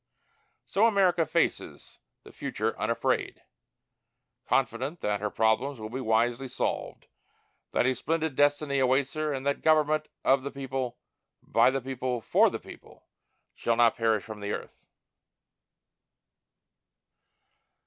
[0.65, 3.43] So America faces the future unafraid,
[4.47, 7.05] confident that her problems will be wisely solved,
[7.71, 10.97] that a splendid destiny awaits her, and that "government of the people,
[11.43, 13.03] by the people, for the people,
[13.53, 14.75] shall not perish from the earth."